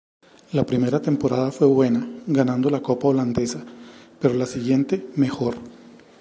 La 0.53 0.65
primera 0.65 0.99
temporada 0.99 1.51
fue 1.51 1.67
buena, 1.67 2.09
ganando 2.25 2.71
la 2.71 2.81
Copa 2.81 3.09
holandesa, 3.09 3.63
pero 4.19 4.33
la 4.33 4.47
siguiente, 4.47 5.05
mejor. 5.15 5.57